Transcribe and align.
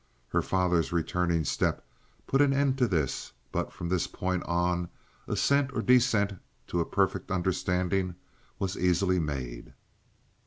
Her 0.29 0.41
father's 0.41 0.91
returning 0.91 1.45
step 1.45 1.85
put 2.25 2.41
an 2.41 2.53
end 2.53 2.75
to 2.79 2.87
this; 2.87 3.33
but 3.51 3.71
from 3.71 3.87
this 3.87 4.07
point 4.07 4.41
on 4.45 4.89
ascent 5.27 5.69
or 5.75 5.83
descent 5.83 6.33
to 6.69 6.79
a 6.79 6.85
perfect 6.85 7.29
understanding 7.29 8.15
was 8.57 8.75
easily 8.75 9.19
made. 9.19 9.73